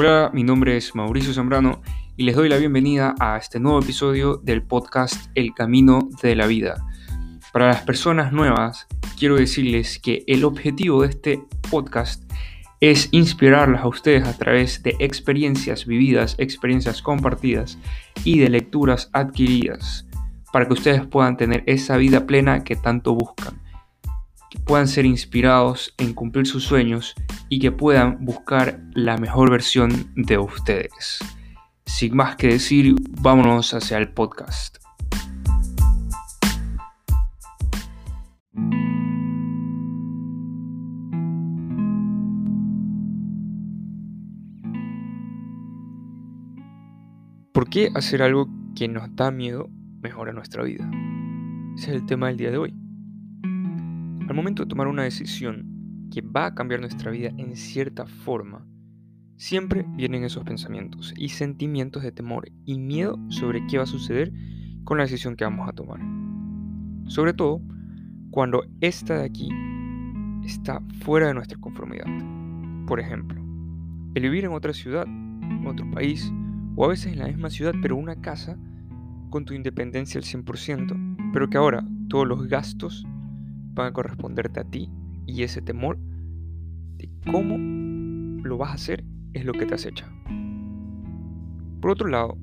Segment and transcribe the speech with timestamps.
[0.00, 1.82] Hola, mi nombre es Mauricio Zambrano
[2.16, 6.46] y les doy la bienvenida a este nuevo episodio del podcast El Camino de la
[6.46, 6.86] Vida.
[7.52, 8.86] Para las personas nuevas,
[9.18, 12.32] quiero decirles que el objetivo de este podcast
[12.78, 17.76] es inspirarlas a ustedes a través de experiencias vividas, experiencias compartidas
[18.22, 20.06] y de lecturas adquiridas,
[20.52, 23.60] para que ustedes puedan tener esa vida plena que tanto buscan
[24.50, 27.14] que puedan ser inspirados en cumplir sus sueños
[27.48, 31.18] y que puedan buscar la mejor versión de ustedes.
[31.84, 34.78] Sin más que decir, vámonos hacia el podcast.
[47.52, 49.68] ¿Por qué hacer algo que nos da miedo
[50.00, 50.88] mejora nuestra vida?
[51.76, 52.87] Ese es el tema del día de hoy.
[54.28, 58.66] Al momento de tomar una decisión que va a cambiar nuestra vida en cierta forma,
[59.36, 64.30] siempre vienen esos pensamientos y sentimientos de temor y miedo sobre qué va a suceder
[64.84, 66.00] con la decisión que vamos a tomar.
[67.06, 67.62] Sobre todo
[68.30, 69.48] cuando esta de aquí
[70.44, 72.06] está fuera de nuestra conformidad.
[72.86, 73.40] Por ejemplo,
[74.14, 76.30] el vivir en otra ciudad, en otro país,
[76.76, 78.58] o a veces en la misma ciudad, pero una casa
[79.30, 83.06] con tu independencia al 100%, pero que ahora todos los gastos
[83.78, 84.90] van a corresponderte a ti
[85.26, 85.98] y ese temor
[86.96, 87.56] de cómo
[88.42, 90.10] lo vas a hacer es lo que te acecha.
[91.80, 92.36] Por otro lado,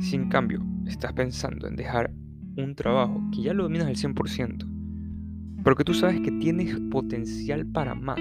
[0.00, 2.12] si en cambio estás pensando en dejar
[2.56, 7.66] un trabajo que ya lo dominas al 100%, pero que tú sabes que tienes potencial
[7.66, 8.20] para más,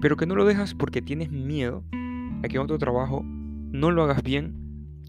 [0.00, 1.84] pero que no lo dejas porque tienes miedo
[2.42, 4.54] a que otro trabajo no lo hagas bien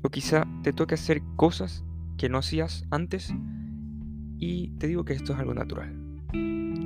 [0.04, 1.84] o quizá te toque hacer cosas
[2.18, 3.34] que no hacías antes
[4.42, 5.96] y te digo que esto es algo natural,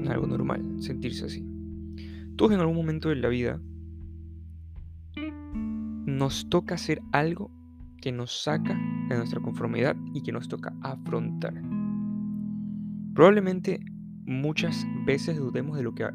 [0.09, 1.47] algo normal, sentirse así.
[2.35, 3.61] Todos en algún momento de la vida
[6.05, 7.49] nos toca hacer algo
[8.01, 8.77] que nos saca
[9.07, 11.53] de nuestra conformidad y que nos toca afrontar.
[13.13, 13.79] Probablemente
[14.25, 16.09] muchas veces dudemos de lo que,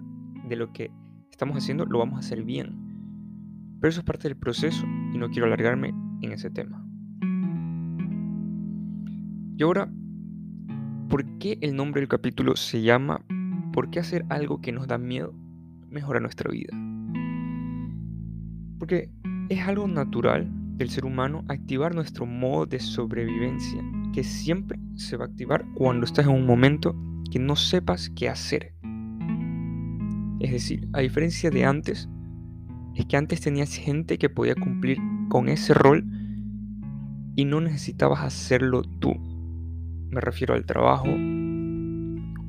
[0.47, 0.91] de lo que
[1.31, 2.77] estamos haciendo, lo vamos a hacer bien.
[3.81, 4.85] Pero eso es parte del proceso
[5.15, 6.87] y no quiero alargarme en ese tema.
[9.57, 9.91] Y ahora
[11.11, 13.21] ¿Por qué el nombre del capítulo se llama
[13.73, 15.35] ¿Por qué hacer algo que nos da miedo
[15.89, 16.73] mejora nuestra vida?
[18.79, 19.11] Porque
[19.49, 23.83] es algo natural del ser humano activar nuestro modo de sobrevivencia,
[24.13, 26.95] que siempre se va a activar cuando estás en un momento
[27.29, 28.73] que no sepas qué hacer.
[30.39, 32.09] Es decir, a diferencia de antes,
[32.95, 34.99] es que antes tenías gente que podía cumplir
[35.29, 36.05] con ese rol
[37.35, 39.30] y no necesitabas hacerlo tú
[40.11, 41.09] me refiero al trabajo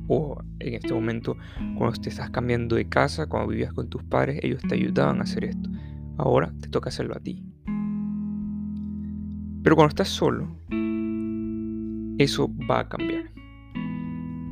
[0.08, 1.36] o en este momento
[1.76, 5.22] cuando te estás cambiando de casa, cuando vivías con tus padres, ellos te ayudaban a
[5.22, 5.70] hacer esto.
[6.18, 7.42] Ahora te toca hacerlo a ti.
[9.62, 10.56] Pero cuando estás solo,
[12.18, 13.30] eso va a cambiar.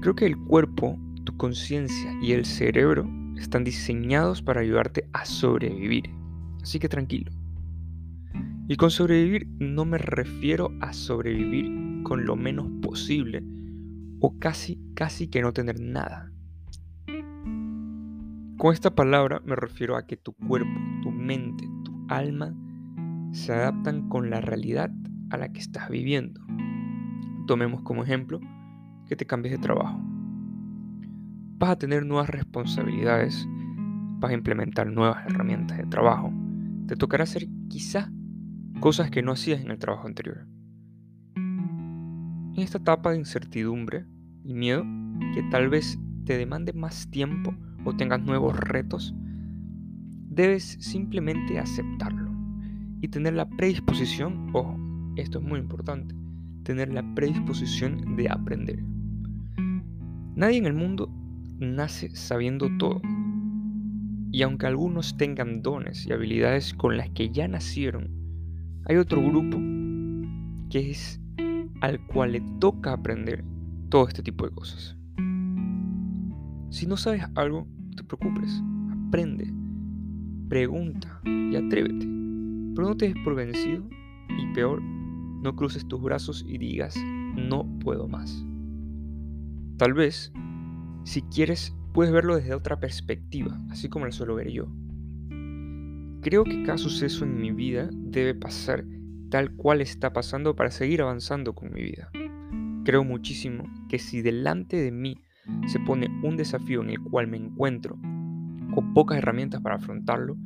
[0.01, 6.11] Creo que el cuerpo, tu conciencia y el cerebro están diseñados para ayudarte a sobrevivir.
[6.63, 7.31] Así que tranquilo.
[8.69, 13.43] Y con sobrevivir no me refiero a sobrevivir con lo menos posible
[14.21, 16.31] o casi, casi que no tener nada.
[18.59, 20.71] Con esta palabra me refiero a que tu cuerpo,
[21.03, 22.55] tu mente, tu alma
[23.33, 24.91] se adaptan con la realidad
[25.31, 26.41] a la que estás viviendo.
[27.47, 28.39] Tomemos como ejemplo
[29.07, 29.99] que te cambies de trabajo.
[31.59, 33.47] Vas a tener nuevas responsabilidades,
[34.19, 36.33] vas a implementar nuevas herramientas de trabajo.
[36.87, 38.11] Te tocará hacer quizá
[38.81, 40.47] cosas que no hacías en el trabajo anterior.
[42.57, 44.05] En esta etapa de incertidumbre
[44.45, 44.85] y miedo,
[45.35, 49.15] que tal vez te demande más tiempo o tengas nuevos retos,
[50.29, 52.31] debes simplemente aceptarlo
[53.01, 54.77] y tener la predisposición, ojo,
[55.17, 56.15] esto es muy importante,
[56.63, 58.83] tener la predisposición de aprender.
[60.35, 61.11] Nadie en el mundo
[61.59, 63.01] nace sabiendo todo.
[64.33, 68.21] Y aunque algunos tengan dones y habilidades con las que ya nacieron
[68.91, 69.57] hay otro grupo
[70.69, 71.20] que es
[71.81, 73.45] al cual le toca aprender
[73.89, 74.97] todo este tipo de cosas.
[76.71, 78.63] Si no sabes algo, no te preocupes,
[79.09, 79.53] aprende,
[80.49, 82.07] pregunta y atrévete.
[82.75, 83.89] Pero no te des por vencido
[84.29, 86.97] y peor, no cruces tus brazos y digas,
[87.35, 88.45] no puedo más.
[89.79, 90.33] Tal vez,
[91.05, 94.69] si quieres, puedes verlo desde otra perspectiva, así como lo suelo ver yo.
[96.21, 98.85] Creo que cada suceso en mi vida debe pasar
[99.31, 102.11] tal cual está pasando para seguir avanzando con mi vida.
[102.85, 105.17] Creo muchísimo que si delante de mí
[105.67, 107.99] se pone un desafío en el cual me encuentro
[108.75, 110.37] con pocas herramientas para afrontarlo,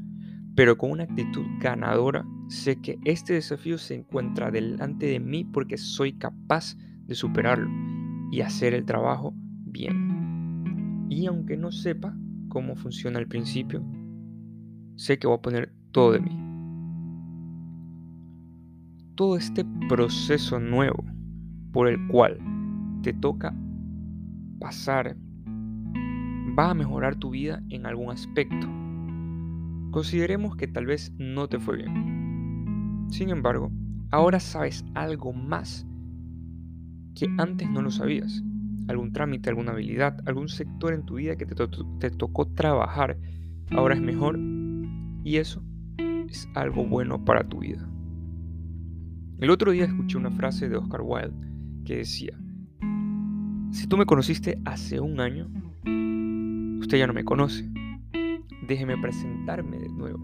[0.55, 5.77] pero con una actitud ganadora, sé que este desafío se encuentra delante de mí porque
[5.79, 6.77] soy capaz
[7.07, 7.71] de superarlo
[8.31, 9.35] y hacer el trabajo
[9.65, 11.07] bien.
[11.09, 12.17] Y aunque no sepa
[12.49, 13.85] cómo funciona al principio,
[14.97, 16.44] sé que voy a poner todo de mí.
[19.15, 21.05] Todo este proceso nuevo
[21.73, 22.39] por el cual
[23.03, 23.55] te toca
[24.59, 25.17] pasar
[26.59, 28.67] va a mejorar tu vida en algún aspecto.
[29.93, 33.07] Consideremos que tal vez no te fue bien.
[33.11, 33.71] Sin embargo,
[34.11, 35.87] ahora sabes algo más
[37.15, 38.43] que antes no lo sabías.
[38.89, 41.55] Algún trámite, alguna habilidad, algún sector en tu vida que te,
[42.01, 43.17] te tocó trabajar,
[43.71, 44.39] ahora es mejor
[45.23, 45.63] y eso
[46.29, 47.89] es algo bueno para tu vida.
[49.45, 51.37] El otro día escuché una frase de Oscar Wilde
[51.85, 52.33] que decía,
[53.73, 55.51] si tú me conociste hace un año,
[56.81, 57.71] usted ya no me conoce.
[58.67, 60.19] Déjeme presentarme de nuevo.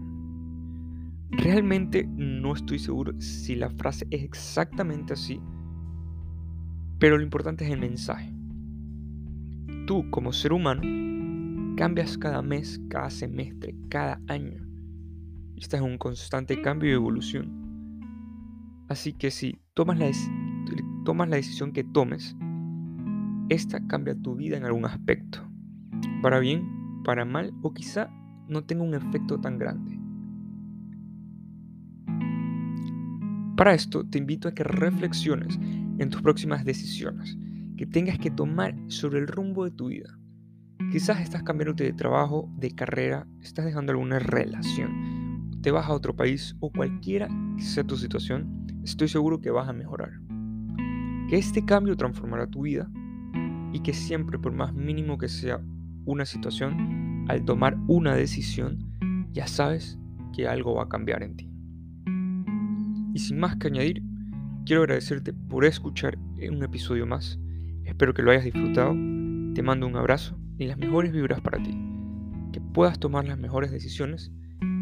[1.29, 5.39] Realmente no estoy seguro si la frase es exactamente así,
[6.97, 8.33] pero lo importante es el mensaje.
[9.85, 10.81] Tú como ser humano
[11.77, 14.67] cambias cada mes, cada semestre, cada año.
[15.57, 17.60] Estás en un constante cambio y evolución.
[18.91, 20.11] Así que si tomas la,
[21.05, 22.35] tomas la decisión que tomes,
[23.47, 25.49] esta cambia tu vida en algún aspecto.
[26.21, 26.67] Para bien,
[27.05, 28.09] para mal o quizá
[28.49, 29.97] no tenga un efecto tan grande.
[33.55, 35.57] Para esto te invito a que reflexiones
[35.97, 37.37] en tus próximas decisiones
[37.77, 40.19] que tengas que tomar sobre el rumbo de tu vida.
[40.91, 45.21] Quizás estás cambiando de trabajo, de carrera, estás dejando alguna relación,
[45.61, 49.67] te vas a otro país o cualquiera que sea tu situación, estoy seguro que vas
[49.69, 50.19] a mejorar.
[51.29, 52.89] Que este cambio transformará tu vida
[53.73, 55.61] y que siempre, por más mínimo que sea
[56.05, 58.79] una situación, al tomar una decisión,
[59.31, 59.97] ya sabes
[60.33, 61.49] que algo va a cambiar en ti.
[63.13, 64.03] Y sin más que añadir,
[64.65, 67.39] quiero agradecerte por escuchar un episodio más.
[67.85, 68.93] Espero que lo hayas disfrutado.
[69.53, 71.77] Te mando un abrazo y las mejores vibras para ti.
[72.51, 74.31] Que puedas tomar las mejores decisiones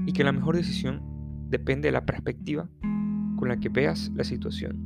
[0.05, 1.01] y que la mejor decisión
[1.49, 2.69] depende de la perspectiva
[3.39, 4.77] con la que veas la situación.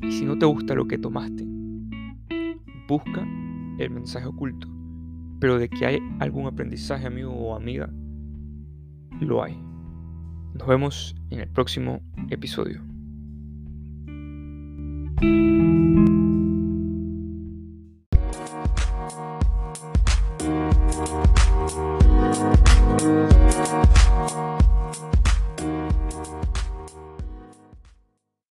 [0.00, 1.46] Y si no te gusta lo que tomaste,
[2.88, 3.22] busca
[3.78, 4.68] el mensaje oculto,
[5.38, 7.88] pero de que hay algún aprendizaje amigo o amiga,
[9.20, 9.56] lo hay.
[10.54, 12.82] Nos vemos en el próximo episodio.